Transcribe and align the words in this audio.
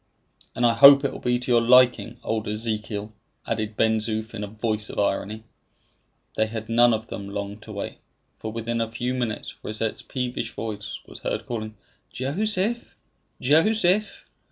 "And 0.55 0.65
I 0.65 0.73
hope 0.73 1.03
it 1.05 1.11
will 1.11 1.19
be 1.19 1.37
to 1.37 1.51
your 1.51 1.61
liking, 1.61 2.17
old 2.23 2.47
Ezekiel!" 2.47 3.13
added 3.45 3.77
Ben 3.77 3.99
Zoof 3.99 4.33
in 4.33 4.43
a 4.43 4.47
voice 4.47 4.89
of 4.89 4.97
irony. 4.97 5.43
They 6.35 6.47
had 6.47 6.69
none 6.69 6.91
of 6.91 7.05
them 7.09 7.29
long 7.29 7.59
to 7.59 7.71
wait, 7.71 7.99
for 8.39 8.51
within 8.51 8.81
a 8.81 8.91
few 8.91 9.13
minutes 9.13 9.53
Rosette's 9.63 10.01
peevish 10.01 10.53
voice 10.53 10.97
was 11.05 11.19
heard 11.19 11.45
calling, 11.45 11.75
"Joseph! 12.11 12.95
Joseph!" 13.39 14.25